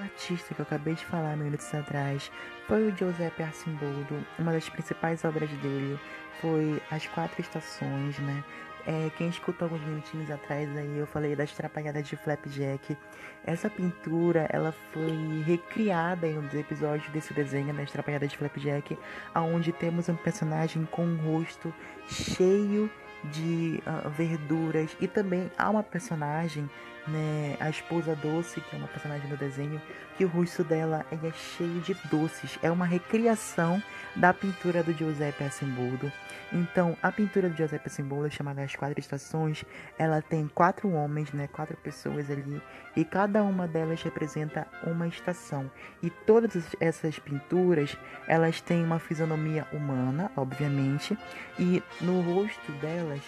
Artista 0.00 0.54
que 0.54 0.60
eu 0.60 0.64
acabei 0.64 0.94
de 0.94 1.04
falar 1.04 1.36
minutos 1.36 1.72
atrás 1.74 2.30
foi 2.66 2.88
o 2.88 2.96
Giuseppe 2.96 3.42
Arcimboldo. 3.42 4.24
Uma 4.38 4.52
das 4.52 4.68
principais 4.68 5.24
obras 5.24 5.50
dele 5.50 5.98
foi 6.40 6.82
As 6.90 7.06
Quatro 7.06 7.40
Estações, 7.40 8.18
né? 8.18 8.44
É, 8.86 9.10
quem 9.18 9.28
escutou 9.28 9.66
alguns 9.66 9.82
minutinhos 9.82 10.30
atrás 10.30 10.74
aí, 10.76 10.98
eu 10.98 11.06
falei 11.06 11.36
das 11.36 11.52
trapalhadas 11.52 12.08
de 12.08 12.16
Flapjack. 12.16 12.96
Essa 13.44 13.68
pintura, 13.68 14.48
ela 14.50 14.72
foi 14.92 15.42
recriada 15.46 16.26
em 16.26 16.38
um 16.38 16.42
dos 16.42 16.54
episódios 16.54 17.08
desse 17.12 17.34
desenho, 17.34 17.74
das 17.74 17.92
trapalhadas 17.92 18.30
de 18.30 18.38
Flapjack, 18.38 18.98
onde 19.34 19.72
temos 19.72 20.08
um 20.08 20.16
personagem 20.16 20.86
com 20.90 21.04
um 21.04 21.16
rosto 21.16 21.72
cheio 22.08 22.90
de 23.24 23.82
uh, 23.86 24.08
verduras 24.08 24.96
e 24.98 25.06
também 25.06 25.50
há 25.58 25.68
uma 25.68 25.82
personagem 25.82 26.68
né, 27.10 27.56
a 27.60 27.68
esposa 27.68 28.14
doce, 28.16 28.60
que 28.60 28.76
é 28.76 28.78
uma 28.78 28.88
personagem 28.88 29.28
do 29.28 29.36
desenho, 29.36 29.80
que 30.16 30.24
o 30.24 30.28
rosto 30.28 30.62
dela 30.62 31.04
é 31.10 31.32
cheio 31.32 31.80
de 31.80 31.94
doces. 32.10 32.58
É 32.62 32.70
uma 32.70 32.84
recriação 32.84 33.82
da 34.14 34.32
pintura 34.32 34.82
do 34.82 34.92
Giuseppe 34.92 35.44
Assemboldo. 35.44 36.12
Então, 36.52 36.96
a 37.02 37.12
pintura 37.12 37.48
do 37.48 37.56
Giuseppe 37.56 37.86
Assemboldo, 37.86 38.30
chamada 38.30 38.62
As 38.62 38.74
Quatro 38.74 38.98
Estações, 38.98 39.64
ela 39.98 40.20
tem 40.20 40.48
quatro 40.48 40.90
homens, 40.90 41.32
né, 41.32 41.48
quatro 41.48 41.76
pessoas 41.76 42.30
ali, 42.30 42.60
e 42.96 43.04
cada 43.04 43.42
uma 43.42 43.68
delas 43.68 44.02
representa 44.02 44.66
uma 44.84 45.06
estação. 45.06 45.70
E 46.02 46.10
todas 46.10 46.56
essas 46.80 47.18
pinturas, 47.18 47.96
elas 48.26 48.60
têm 48.60 48.84
uma 48.84 48.98
fisionomia 48.98 49.66
humana, 49.72 50.30
obviamente, 50.36 51.16
e 51.58 51.82
no 52.00 52.20
rosto 52.20 52.72
delas 52.72 53.22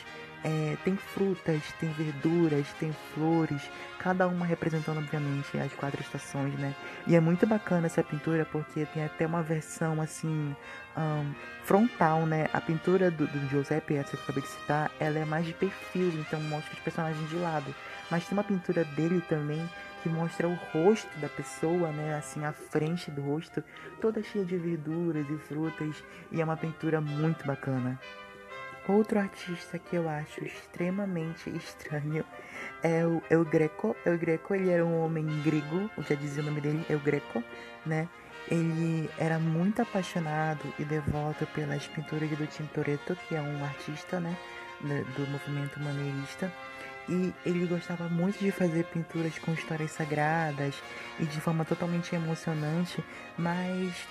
é, 0.45 0.77
tem 0.85 0.97
frutas, 0.97 1.63
tem 1.79 1.91
verduras, 1.93 2.67
tem 2.81 2.93
flores, 3.15 3.63
cada 3.99 4.27
uma 4.27 4.45
representando, 4.45 4.99
obviamente, 4.99 5.57
as 5.59 5.73
quatro 5.75 6.01
estações, 6.01 6.55
né? 6.55 6.75
E 7.07 7.15
é 7.15 7.21
muito 7.21 7.47
bacana 7.47 7.87
essa 7.87 8.03
pintura 8.03 8.45
porque 8.45 8.85
tem 8.87 9.05
até 9.05 9.27
uma 9.27 9.43
versão 9.43 10.01
assim. 10.01 10.55
Um, 10.97 11.33
frontal, 11.65 12.27
né? 12.27 12.49
A 12.53 12.61
pintura 12.61 13.11
do, 13.11 13.27
do 13.27 13.49
Giuseppe, 13.49 13.95
essa 13.95 14.11
que 14.11 14.17
eu 14.17 14.23
acabei 14.25 14.43
de 14.43 14.49
citar, 14.49 14.91
ela 14.99 15.19
é 15.19 15.25
mais 15.25 15.47
de 15.47 15.53
perfil, 15.53 16.09
então 16.19 16.41
mostra 16.43 16.75
os 16.75 16.81
personagens 16.81 17.29
de 17.31 17.37
lado. 17.37 17.75
Mas 18.11 18.27
tem 18.27 18.37
uma 18.37 18.45
pintura 18.45 18.85
dele 18.85 19.23
também 19.29 19.67
que 20.03 20.09
mostra 20.09 20.49
o 20.49 20.55
rosto 20.73 21.17
da 21.19 21.29
pessoa, 21.29 21.91
né? 21.93 22.17
Assim, 22.17 22.45
a 22.45 22.53
frente 22.53 23.11
do 23.11 23.23
rosto, 23.23 23.63
toda 24.01 24.23
cheia 24.23 24.45
de 24.45 24.57
verduras 24.57 25.27
e 25.31 25.39
frutas, 25.39 26.03
e 26.31 26.41
é 26.41 26.45
uma 26.45 26.57
pintura 26.57 27.01
muito 27.01 27.47
bacana. 27.47 27.99
Outro 28.89 29.21
artista 29.21 29.79
que 29.79 29.95
eu 29.95 30.09
acho 30.09 30.45
extremamente 30.45 31.49
estranho 31.51 32.25
é 32.83 33.07
o 33.07 33.23
El 33.31 33.45
Greco. 33.45 33.97
El 34.05 34.19
Greco, 34.19 34.55
ele 34.55 34.71
era 34.71 34.85
um 34.85 35.05
homem 35.05 35.25
grego, 35.43 35.89
já 36.09 36.17
dizia 36.17 36.43
o 36.43 36.47
nome 36.47 36.61
dele, 36.61 36.85
El 36.89 36.99
Greco, 36.99 37.45
né? 37.87 38.09
Ele 38.51 39.09
era 39.19 39.39
muito 39.39 39.81
apaixonado 39.81 40.61
e 40.79 40.85
devoto 40.85 41.47
pelas 41.55 41.87
pinturas 41.87 42.29
do 42.31 42.47
Tintoretto, 42.47 43.17
que 43.29 43.37
é 43.37 43.41
um 43.41 43.65
artista, 43.65 44.19
né, 44.19 44.37
do 44.81 45.31
movimento 45.31 45.79
maneirista. 45.79 46.53
E 47.09 47.33
ele 47.45 47.67
gostava 47.67 48.09
muito 48.09 48.39
de 48.39 48.51
fazer 48.51 48.85
pinturas 48.85 49.39
com 49.39 49.53
histórias 49.53 49.91
sagradas 49.91 50.75
e 51.19 51.25
de 51.25 51.41
forma 51.41 51.65
totalmente 51.65 52.15
emocionante, 52.15 53.03
mas 53.37 54.07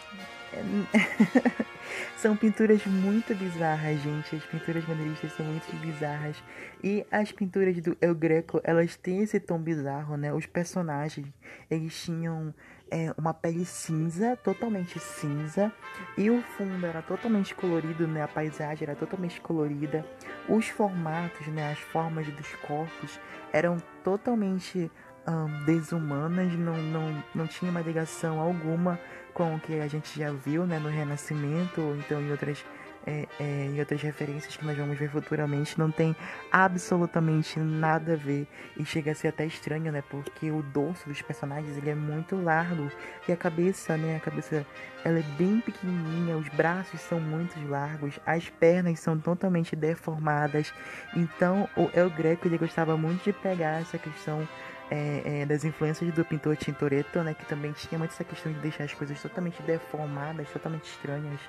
são 2.17 2.35
pinturas 2.35 2.85
muito 2.85 3.33
bizarras, 3.35 4.01
gente. 4.01 4.35
As 4.35 4.43
pinturas 4.43 4.85
maneiristas 4.87 5.31
são 5.33 5.45
muito 5.45 5.73
bizarras. 5.77 6.35
E 6.83 7.05
as 7.11 7.31
pinturas 7.31 7.79
do 7.81 7.97
El 8.01 8.15
Greco, 8.15 8.59
elas 8.63 8.95
têm 8.95 9.21
esse 9.21 9.39
tom 9.39 9.59
bizarro, 9.59 10.17
né? 10.17 10.33
Os 10.33 10.45
personagens, 10.45 11.27
eles 11.69 12.03
tinham 12.03 12.53
é, 12.91 13.13
uma 13.17 13.33
pele 13.33 13.63
cinza, 13.63 14.35
totalmente 14.35 14.99
cinza. 14.99 15.71
E 16.17 16.29
o 16.29 16.41
fundo 16.41 16.85
era 16.85 17.01
totalmente 17.01 17.55
colorido, 17.55 18.05
né? 18.05 18.21
A 18.21 18.27
paisagem 18.27 18.83
era 18.83 18.95
totalmente 18.95 19.39
colorida. 19.39 20.05
Os 20.49 20.67
formatos, 20.67 21.47
né? 21.47 21.71
As 21.71 21.79
formas 21.79 22.27
dos 22.27 22.53
corpos 22.55 23.17
eram 23.53 23.77
totalmente 24.03 24.91
um, 25.25 25.65
desumanas. 25.65 26.51
Não, 26.53 26.75
não, 26.75 27.23
não 27.33 27.47
tinha 27.47 27.71
uma 27.71 27.81
ligação 27.81 28.39
alguma 28.41 28.99
com 29.33 29.55
o 29.55 29.59
que 29.59 29.79
a 29.79 29.87
gente 29.87 30.19
já 30.19 30.31
viu 30.31 30.65
né, 30.65 30.77
no 30.77 30.89
Renascimento, 30.89 31.81
ou 31.81 31.95
então 31.95 32.21
em 32.21 32.31
outras, 32.31 32.65
é, 33.05 33.27
é, 33.39 33.65
em 33.65 33.79
outras 33.79 34.01
referências 34.01 34.55
que 34.55 34.65
nós 34.65 34.77
vamos 34.77 34.97
ver 34.97 35.09
futuramente, 35.09 35.77
não 35.77 35.91
tem 35.91 36.15
absolutamente 36.51 37.59
nada 37.59 38.13
a 38.13 38.15
ver 38.15 38.47
e 38.77 38.85
chega 38.85 39.11
a 39.11 39.15
ser 39.15 39.29
até 39.29 39.45
estranho, 39.45 39.91
né? 39.91 40.03
Porque 40.09 40.51
o 40.51 40.61
dorso 40.61 41.07
dos 41.07 41.21
personagens 41.21 41.77
ele 41.77 41.89
é 41.89 41.95
muito 41.95 42.35
largo 42.35 42.91
e 43.27 43.31
a 43.31 43.37
cabeça, 43.37 43.97
né? 43.97 44.17
A 44.17 44.19
cabeça 44.19 44.65
ela 45.03 45.19
é 45.19 45.23
bem 45.37 45.59
pequenininha, 45.59 46.37
os 46.37 46.47
braços 46.49 47.01
são 47.01 47.19
muito 47.19 47.59
largos, 47.67 48.19
as 48.25 48.49
pernas 48.49 48.99
são 48.99 49.17
totalmente 49.17 49.75
deformadas. 49.75 50.73
Então 51.15 51.67
o 51.75 51.89
El 51.93 52.09
Greco 52.09 52.47
ele 52.47 52.57
gostava 52.57 52.95
muito 52.95 53.23
de 53.23 53.33
pegar 53.33 53.81
essa 53.81 53.97
questão 53.97 54.47
é, 54.91 55.41
é, 55.41 55.45
das 55.45 55.63
influências 55.63 56.13
do 56.13 56.25
pintor 56.25 56.55
Tintoretto, 56.57 57.23
né, 57.23 57.33
que 57.33 57.45
também 57.45 57.71
tinha 57.71 57.97
muito 57.97 58.11
essa 58.11 58.23
questão 58.23 58.51
de 58.51 58.59
deixar 58.59 58.83
as 58.83 58.93
coisas 58.93 59.19
totalmente 59.21 59.61
deformadas, 59.63 60.49
totalmente 60.49 60.83
estranhas, 60.83 61.39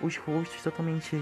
os 0.00 0.16
rostos 0.16 0.62
totalmente 0.62 1.20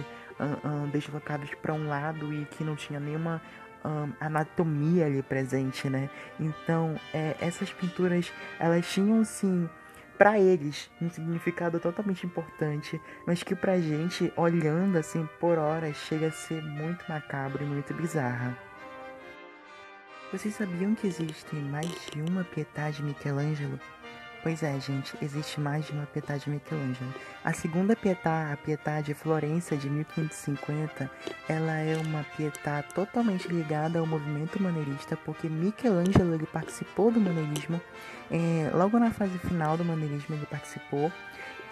deslocados 0.92 1.52
para 1.56 1.74
um 1.74 1.88
lado 1.88 2.32
e 2.32 2.44
que 2.44 2.62
não 2.62 2.76
tinha 2.76 3.00
nenhuma 3.00 3.42
um, 3.84 4.12
anatomia 4.20 5.06
ali 5.06 5.22
presente, 5.22 5.88
né? 5.88 6.08
Então, 6.38 6.94
é, 7.12 7.36
essas 7.40 7.72
pinturas, 7.72 8.32
elas 8.58 8.86
tinham 8.88 9.24
sim 9.24 9.68
para 10.16 10.38
eles 10.38 10.90
um 11.00 11.08
significado 11.08 11.78
totalmente 11.78 12.26
importante, 12.26 13.00
mas 13.26 13.42
que 13.42 13.54
pra 13.54 13.78
gente, 13.78 14.32
olhando 14.36 14.98
assim 14.98 15.28
por 15.38 15.58
horas, 15.58 15.96
chega 15.96 16.26
a 16.26 16.32
ser 16.32 16.62
muito 16.62 17.04
macabro 17.08 17.62
e 17.62 17.66
muito 17.66 17.94
bizarra. 17.94 18.67
Vocês 20.30 20.54
sabiam 20.56 20.94
que 20.94 21.06
existem 21.06 21.58
mais 21.58 21.88
de 22.12 22.20
uma 22.20 22.44
Pietà 22.44 22.90
de 22.90 23.02
Michelangelo? 23.02 23.80
Pois 24.42 24.62
é, 24.62 24.78
gente, 24.78 25.16
existe 25.22 25.58
mais 25.58 25.86
de 25.86 25.92
uma 25.92 26.04
Pietà 26.04 26.36
de 26.36 26.50
Michelangelo. 26.50 27.14
A 27.42 27.54
segunda 27.54 27.96
Pietà, 27.96 28.52
a 28.52 28.56
Pietà 28.58 29.00
de 29.00 29.14
Florença 29.14 29.74
de 29.74 29.88
1550, 29.88 31.10
ela 31.48 31.78
é 31.78 31.96
uma 31.96 32.26
Pietà 32.36 32.82
totalmente 32.94 33.48
ligada 33.48 34.00
ao 34.00 34.06
movimento 34.06 34.62
maneirista, 34.62 35.16
porque 35.16 35.48
Michelangelo 35.48 36.34
ele 36.34 36.46
participou 36.46 37.10
do 37.10 37.18
maneirismo, 37.18 37.80
é, 38.30 38.70
logo 38.74 38.98
na 38.98 39.10
fase 39.10 39.38
final 39.38 39.78
do 39.78 39.84
maneirismo 39.84 40.34
ele 40.34 40.44
participou, 40.44 41.10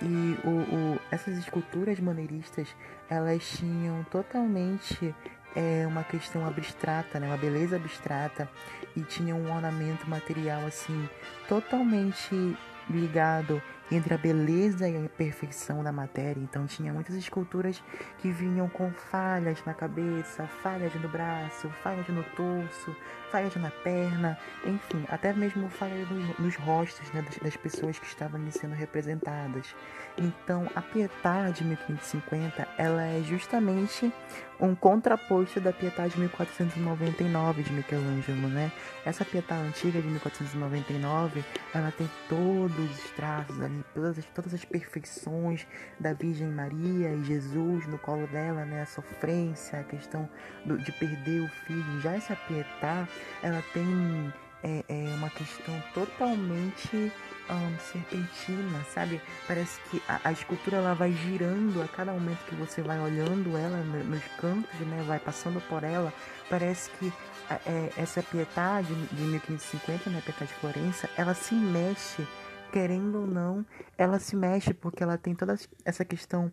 e 0.00 0.38
o, 0.44 0.50
o, 0.94 1.00
essas 1.10 1.36
esculturas 1.36 2.00
maneiristas, 2.00 2.74
elas 3.08 3.46
tinham 3.50 4.02
totalmente 4.04 5.14
é 5.54 5.86
uma 5.86 6.04
questão 6.04 6.46
abstrata, 6.46 7.18
né? 7.18 7.26
Uma 7.26 7.36
beleza 7.36 7.76
abstrata 7.76 8.48
e 8.96 9.00
tinha 9.02 9.34
um 9.34 9.54
ornamento 9.54 10.08
material 10.08 10.66
assim 10.66 11.08
totalmente 11.48 12.56
ligado 12.88 13.60
entre 13.90 14.14
a 14.14 14.18
beleza 14.18 14.88
e 14.88 15.04
a 15.04 15.08
perfeição 15.08 15.82
da 15.82 15.92
matéria. 15.92 16.40
Então 16.40 16.66
tinha 16.66 16.92
muitas 16.92 17.14
esculturas 17.14 17.82
que 18.18 18.30
vinham 18.30 18.68
com 18.68 18.90
falhas 18.90 19.62
na 19.64 19.74
cabeça, 19.74 20.46
falhas 20.62 20.94
no 20.94 21.08
braço, 21.08 21.68
falhas 21.82 22.08
no 22.08 22.22
torso, 22.36 22.94
falhas 23.30 23.54
na 23.56 23.70
perna, 23.70 24.38
enfim, 24.64 25.04
até 25.08 25.32
mesmo 25.32 25.68
falhas 25.68 26.08
nos, 26.08 26.38
nos 26.38 26.56
rostos 26.56 27.10
né, 27.12 27.22
das, 27.22 27.36
das, 27.38 27.56
pessoas 27.56 27.98
que 27.98 28.06
estavam 28.06 28.40
ali 28.40 28.52
sendo 28.52 28.74
representadas. 28.74 29.74
Então 30.16 30.68
a 30.74 30.80
Pietà 30.80 31.50
de 31.50 31.64
1550 31.64 32.66
ela 32.78 33.04
é 33.04 33.22
justamente 33.22 34.12
um 34.58 34.74
contraposto 34.74 35.60
da 35.60 35.72
Pietà 35.72 36.06
de 36.06 36.18
1499 36.18 37.62
de 37.62 37.72
Michelangelo, 37.72 38.48
né? 38.48 38.72
Essa 39.04 39.24
Pietà 39.24 39.54
antiga 39.54 40.00
de 40.00 40.08
1499, 40.08 41.44
ela 41.74 41.92
tem 41.92 42.08
todos 42.28 43.04
os 43.04 43.10
traços 43.10 43.60
ali, 43.60 43.75
todas 43.94 44.18
as, 44.18 44.24
todas 44.26 44.54
as 44.54 44.64
perfeições 44.64 45.66
da 45.98 46.12
Virgem 46.12 46.48
Maria 46.48 47.12
e 47.12 47.24
Jesus 47.24 47.86
no 47.86 47.98
colo 47.98 48.26
dela, 48.28 48.64
né? 48.64 48.82
A 48.82 48.86
sofrência, 48.86 49.80
a 49.80 49.84
questão 49.84 50.28
do, 50.64 50.78
de 50.78 50.92
perder 50.92 51.42
o 51.42 51.48
filho. 51.66 52.00
Já 52.00 52.14
essa 52.14 52.36
Pietà, 52.36 53.08
ela 53.42 53.62
tem 53.72 54.32
é, 54.62 54.84
é 54.88 55.14
uma 55.14 55.30
questão 55.30 55.80
totalmente 55.94 57.12
um, 57.48 57.78
serpentina, 57.78 58.84
sabe? 58.92 59.20
Parece 59.46 59.80
que 59.90 60.02
a, 60.08 60.20
a, 60.24 60.32
escultura 60.32 60.78
ela 60.78 60.94
vai 60.94 61.12
girando 61.12 61.82
a 61.82 61.88
cada 61.88 62.12
momento 62.12 62.44
que 62.46 62.54
você 62.54 62.82
vai 62.82 62.98
olhando 62.98 63.56
ela 63.56 63.78
nos 63.78 64.24
cantos, 64.40 64.80
né? 64.80 65.04
Vai 65.06 65.18
passando 65.18 65.60
por 65.68 65.84
ela. 65.84 66.12
Parece 66.50 66.90
que 66.98 67.12
é, 67.50 67.92
essa 67.96 68.22
pietade 68.22 68.92
de 68.94 69.22
1550, 69.22 70.10
né? 70.10 70.22
Pietade 70.24 70.50
de 70.52 70.58
Florença, 70.58 71.08
ela 71.16 71.34
se 71.34 71.54
mexe 71.54 72.26
querendo 72.72 73.20
ou 73.20 73.26
não, 73.26 73.64
ela 73.96 74.18
se 74.18 74.36
mexe 74.36 74.74
porque 74.74 75.02
ela 75.02 75.16
tem 75.16 75.34
toda 75.34 75.56
essa 75.84 76.04
questão 76.04 76.50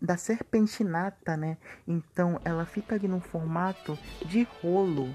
da 0.00 0.16
serpentinata, 0.16 1.36
né? 1.36 1.56
Então 1.86 2.40
ela 2.44 2.64
fica 2.64 2.94
ali 2.94 3.08
num 3.08 3.20
formato 3.20 3.98
de 4.24 4.46
rolo. 4.62 5.14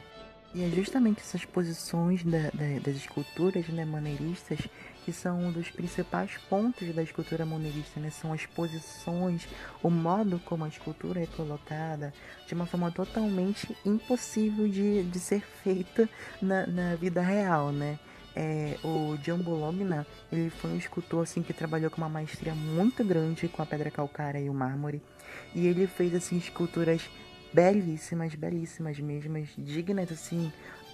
E 0.54 0.64
é 0.64 0.70
justamente 0.70 1.20
essas 1.20 1.44
posições 1.44 2.24
da, 2.24 2.50
da, 2.54 2.80
das 2.82 2.96
esculturas 2.96 3.68
né, 3.68 3.84
maneiristas 3.84 4.60
que 5.06 5.12
são 5.14 5.40
um 5.40 5.52
dos 5.52 5.70
principais 5.70 6.36
pontos 6.50 6.96
da 6.96 7.04
escultura 7.04 7.46
moneirista, 7.46 8.00
né? 8.00 8.10
São 8.10 8.34
as 8.34 8.48
posições, 8.48 9.48
o 9.84 9.90
modo 9.90 10.40
como 10.46 10.66
a 10.66 10.68
escultura 10.68 11.22
é 11.22 11.28
colocada, 11.28 12.12
de 12.48 12.56
uma 12.56 12.66
forma 12.66 12.90
totalmente 12.90 13.78
impossível 13.86 14.68
de, 14.68 15.04
de 15.04 15.20
ser 15.20 15.42
feita 15.42 16.10
na, 16.42 16.66
na 16.66 16.96
vida 16.96 17.22
real, 17.22 17.72
né? 17.72 18.00
É, 18.36 18.78
o 18.84 19.18
John 19.18 19.38
Bologna, 19.38 20.06
ele 20.30 20.50
foi 20.50 20.72
um 20.72 20.78
escultor 20.78 21.24
assim 21.24 21.42
que 21.42 21.54
trabalhou 21.54 21.90
com 21.90 21.98
uma 21.98 22.10
maestria 22.10 22.54
muito 22.54 23.04
grande 23.04 23.48
com 23.48 23.62
a 23.62 23.66
pedra 23.66 23.90
calcária 23.90 24.40
e 24.40 24.50
o 24.50 24.54
mármore, 24.54 25.02
e 25.54 25.66
ele 25.66 25.88
fez 25.88 26.14
assim 26.14 26.38
esculturas 26.38 27.10
belíssimas, 27.54 28.36
belíssimas 28.36 29.00
mesmo, 29.00 29.42
dignas 29.58 30.12
assim 30.12 30.52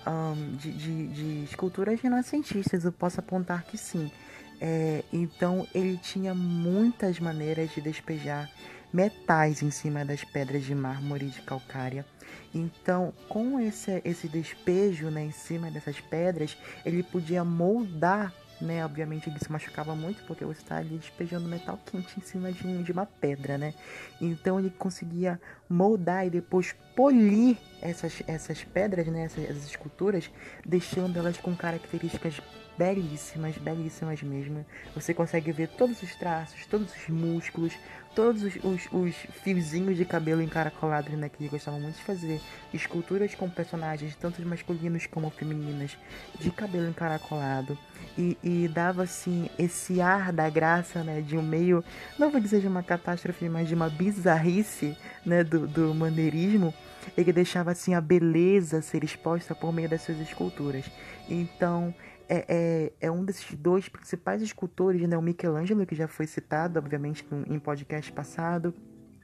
um, 0.08 0.56
de, 0.56 0.72
de, 0.72 1.08
de, 1.08 1.44
esculturas 1.44 2.00
renascentistas, 2.00 2.86
eu 2.86 2.92
posso 2.92 3.20
apontar 3.20 3.64
que 3.64 3.78
sim. 3.78 4.12
É, 4.60 5.04
então 5.12 5.68
ele 5.74 5.98
tinha 5.98 6.36
muitas 6.36 7.20
maneiras 7.20 7.72
de 7.72 7.82
despejar 7.82 8.48
metais 8.94 9.62
em 9.62 9.72
cima 9.72 10.04
das 10.06 10.24
pedras 10.24 10.64
de 10.64 10.76
mármore 10.76 11.28
de 11.28 11.42
calcária. 11.42 12.06
Então, 12.54 13.14
com 13.28 13.60
esse, 13.60 14.02
esse 14.04 14.28
despejo 14.28 15.10
né, 15.10 15.24
em 15.24 15.32
cima 15.32 15.72
dessas 15.72 16.00
pedras, 16.00 16.58
ele 16.86 17.04
podia 17.04 17.44
moldar 17.44 18.34
né? 18.62 18.86
Obviamente 18.86 19.30
ele 19.30 19.40
se 19.40 19.52
machucava 19.52 19.96
muito 19.96 20.24
porque 20.26 20.46
você 20.46 20.62
está 20.62 20.78
ali 20.78 20.98
despejando 20.98 21.48
metal 21.48 21.80
quente 21.86 22.18
em 22.18 22.22
cima 22.22 22.52
de, 22.52 22.84
de 22.84 22.92
uma 22.92 23.06
pedra, 23.06 23.58
né? 23.58 23.74
Então 24.22 24.60
ele 24.60 24.70
conseguia 24.70 25.42
moldar 25.68 26.28
e 26.28 26.30
depois 26.30 26.74
polir 26.96 27.58
essas, 27.82 28.22
essas 28.28 28.64
pedras, 28.64 29.08
né? 29.08 29.24
Essas, 29.24 29.44
essas 29.44 29.66
esculturas, 29.66 30.30
deixando 30.66 31.18
elas 31.18 31.38
com 31.38 31.56
características 31.56 32.40
belíssimas, 32.78 33.58
belíssimas 33.58 34.22
mesmo. 34.22 34.66
Você 34.96 35.14
consegue 35.14 35.52
ver 35.52 35.70
todos 35.70 36.02
os 36.02 36.16
traços, 36.16 36.66
todos 36.66 36.94
os 36.96 37.10
músculos, 37.10 37.74
todos 38.16 38.44
os, 38.44 38.56
os, 38.64 38.88
os 38.92 39.16
fiozinhos 39.44 39.98
de 39.98 40.06
cabelo 40.06 40.42
encaracolados, 40.42 41.14
né? 41.14 41.30
Que 41.30 41.48
gostavam 41.48 41.80
muito 41.80 41.96
de 41.96 42.04
fazer. 42.04 42.42
Esculturas 42.74 43.34
com 43.36 43.50
personagens, 43.50 44.16
tanto 44.16 44.42
masculinos 44.46 45.06
como 45.06 45.30
femininas, 45.30 45.98
de 46.40 46.52
cabelo 46.52 46.90
encaracolado. 46.90 47.78
E, 48.18 48.38
e 48.44 48.68
dava, 48.68 49.04
assim, 49.04 49.50
esse 49.58 50.02
ar 50.02 50.32
da 50.32 50.50
graça, 50.50 51.04
né? 51.04 51.22
De 51.22 51.38
um 51.38 51.42
meio, 51.42 51.84
não 52.18 52.30
vou 52.30 52.40
dizer 52.40 52.62
de 52.62 52.68
uma 52.68 52.84
catástrofe, 52.84 53.48
mas 53.50 53.68
de 53.68 53.76
uma 53.76 53.90
bizarrice, 53.90 54.98
né? 55.26 55.44
Do, 55.44 55.68
do 55.68 55.94
maneirismo. 55.94 56.74
Ele 57.18 57.34
deixava, 57.34 57.72
assim, 57.72 57.94
a 57.94 58.02
beleza 58.02 58.82
ser 58.82 59.04
exposta 59.04 59.56
por 59.56 59.74
meio 59.74 59.90
das 59.90 60.02
suas 60.02 60.20
esculturas. 60.20 60.86
Então, 61.30 61.94
é, 62.34 62.46
é, 62.48 62.94
é, 63.02 63.12
um 63.12 63.26
desses 63.26 63.54
dois 63.58 63.90
principais 63.90 64.42
escultores, 64.42 65.02
né? 65.06 65.18
O 65.18 65.22
Michelangelo, 65.22 65.86
que 65.86 65.94
já 65.94 66.08
foi 66.08 66.26
citado, 66.26 66.80
obviamente, 66.80 67.28
em 67.46 67.60
podcast 67.60 68.10
passado. 68.14 68.74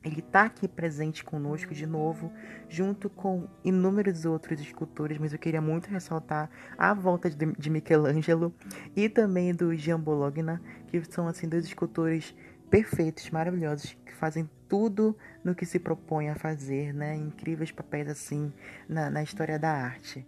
Ele 0.04 0.20
está 0.20 0.44
aqui 0.44 0.68
presente 0.68 1.24
conosco 1.24 1.74
de 1.74 1.86
novo, 1.86 2.32
junto 2.68 3.10
com 3.10 3.48
inúmeros 3.64 4.26
outros 4.26 4.60
escultores, 4.60 5.18
mas 5.18 5.32
eu 5.32 5.40
queria 5.40 5.62
muito 5.62 5.90
ressaltar 5.90 6.50
a 6.78 6.94
volta 6.94 7.30
de, 7.30 7.46
de 7.54 7.70
Michelangelo 7.70 8.54
e 8.96 9.08
também 9.08 9.54
do 9.54 9.74
Jean 9.76 10.00
Bologna, 10.00 10.62
que 10.88 11.02
são 11.06 11.28
assim 11.28 11.48
dois 11.48 11.66
escultores 11.66 12.36
perfeitos, 12.70 13.30
maravilhosos, 13.30 13.98
que 14.06 14.14
fazem 14.14 14.50
tudo 14.68 15.18
no 15.44 15.56
que 15.56 15.66
se 15.66 15.80
propõe 15.80 16.30
a 16.30 16.36
fazer, 16.36 16.94
né? 16.94 17.16
Incríveis 17.16 17.72
papéis 17.72 18.10
assim 18.10 18.52
na, 18.88 19.10
na 19.10 19.24
história 19.24 19.58
da 19.58 19.72
arte. 19.72 20.28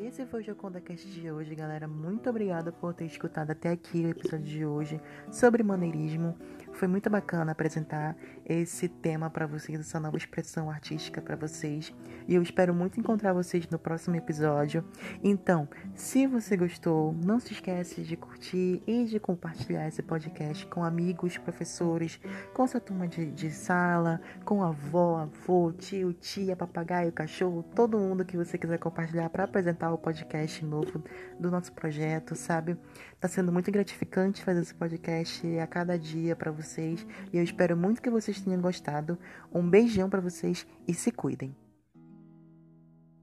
Esse 0.00 0.24
foi 0.24 0.40
o 0.40 0.44
Joconda 0.44 0.80
Cast 0.80 1.08
de 1.08 1.30
hoje, 1.30 1.54
galera. 1.54 1.88
Muito 1.88 2.30
obrigada 2.30 2.70
por 2.70 2.94
ter 2.94 3.04
escutado 3.04 3.50
até 3.50 3.70
aqui 3.70 4.04
o 4.04 4.08
episódio 4.08 4.46
de 4.46 4.64
hoje 4.64 5.00
sobre 5.30 5.62
maneirismo. 5.62 6.36
Foi 6.78 6.86
muito 6.86 7.10
bacana 7.10 7.50
apresentar 7.50 8.16
esse 8.46 8.86
tema 8.88 9.28
para 9.28 9.48
vocês, 9.48 9.80
essa 9.80 9.98
nova 9.98 10.16
expressão 10.16 10.70
artística 10.70 11.20
para 11.20 11.34
vocês. 11.34 11.92
E 12.28 12.36
eu 12.36 12.40
espero 12.40 12.72
muito 12.72 13.00
encontrar 13.00 13.32
vocês 13.32 13.68
no 13.68 13.80
próximo 13.80 14.14
episódio. 14.14 14.84
Então, 15.20 15.68
se 15.96 16.24
você 16.28 16.56
gostou, 16.56 17.12
não 17.14 17.40
se 17.40 17.52
esquece 17.52 18.02
de 18.02 18.16
curtir 18.16 18.80
e 18.86 19.06
de 19.06 19.18
compartilhar 19.18 19.88
esse 19.88 20.04
podcast 20.04 20.64
com 20.66 20.84
amigos, 20.84 21.36
professores, 21.36 22.20
com 22.54 22.64
sua 22.64 22.78
turma 22.78 23.08
de, 23.08 23.26
de 23.26 23.50
sala, 23.50 24.20
com 24.44 24.62
avó, 24.62 25.22
avô, 25.22 25.72
tio, 25.72 26.12
tia, 26.12 26.54
papagaio, 26.54 27.10
cachorro, 27.10 27.64
todo 27.74 27.98
mundo 27.98 28.24
que 28.24 28.36
você 28.36 28.56
quiser 28.56 28.78
compartilhar 28.78 29.28
para 29.30 29.42
apresentar 29.42 29.92
o 29.92 29.98
podcast 29.98 30.64
novo 30.64 31.02
do 31.40 31.50
nosso 31.50 31.72
projeto, 31.72 32.36
sabe? 32.36 32.76
Tá 33.18 33.26
sendo 33.26 33.50
muito 33.50 33.68
gratificante 33.72 34.44
fazer 34.44 34.60
esse 34.60 34.74
podcast 34.74 35.58
a 35.58 35.66
cada 35.66 35.98
dia 35.98 36.36
para 36.36 36.52
vocês 36.68 37.06
e 37.32 37.38
eu 37.38 37.42
espero 37.42 37.76
muito 37.76 38.02
que 38.02 38.10
vocês 38.10 38.40
tenham 38.40 38.60
gostado. 38.60 39.18
Um 39.52 39.68
beijão 39.68 40.10
para 40.10 40.20
vocês 40.20 40.66
e 40.86 40.92
se 40.92 41.10
cuidem. 41.10 41.56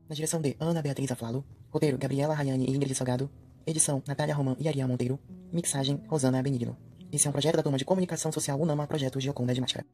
Na 0.10 0.16
direção 0.16 0.42
de 0.42 0.56
Ana 0.60 0.82
Beatriz 0.82 1.12
Aflalo, 1.12 1.46
roteiro 1.70 1.98
Gabriela 1.98 2.34
Rayane 2.34 2.66
e 2.66 2.76
Ingrid 2.76 2.94
Salgado, 2.96 3.30
edição 3.66 4.04
Natália 4.08 4.36
Roman 4.36 4.56
e 4.60 4.68
Ariel 4.68 4.88
Monteiro, 4.88 5.20
mixagem 5.52 6.04
Rosana 6.08 6.42
Benigno. 6.44 6.78
Esse 7.12 7.28
é 7.28 7.30
um 7.30 7.34
projeto 7.34 7.56
da 7.56 7.64
turma 7.64 7.78
de 7.78 7.86
comunicação 7.86 8.32
social 8.32 8.60
Unama, 8.60 8.88
projeto 8.88 9.20
Gioconda 9.20 9.54
de 9.54 9.62
Máscara. 9.62 9.86